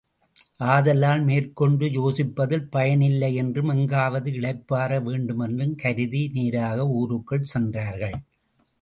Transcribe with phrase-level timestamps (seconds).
[0.65, 8.19] ஆதலால் மேற்கொண்டு யோசிப்பதில் பயனில்லை என்றும், எங்காவது இளைப்பாற வேண்டுமென்றும் கருதி நேராக ஊருக்குள் சென்றார்கள்.